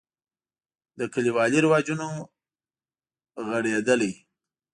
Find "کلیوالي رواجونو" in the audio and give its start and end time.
1.13-2.07